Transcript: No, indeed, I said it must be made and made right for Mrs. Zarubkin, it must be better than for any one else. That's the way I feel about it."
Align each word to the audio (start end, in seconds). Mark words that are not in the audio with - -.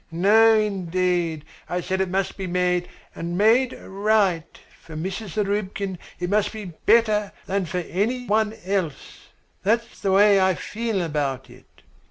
No, 0.09 0.55
indeed, 0.55 1.45
I 1.69 1.79
said 1.79 2.01
it 2.01 2.09
must 2.09 2.35
be 2.35 2.47
made 2.47 2.89
and 3.13 3.37
made 3.37 3.73
right 3.73 4.59
for 4.81 4.95
Mrs. 4.95 5.35
Zarubkin, 5.35 5.99
it 6.19 6.27
must 6.27 6.51
be 6.51 6.73
better 6.87 7.31
than 7.45 7.67
for 7.67 7.77
any 7.81 8.25
one 8.25 8.55
else. 8.65 9.27
That's 9.61 9.99
the 10.01 10.11
way 10.11 10.41
I 10.41 10.55
feel 10.55 11.03
about 11.03 11.51
it." 11.51 11.83